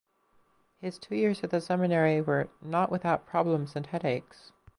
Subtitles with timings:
[0.79, 4.51] His two years at the seminary were "not without problems and headaches".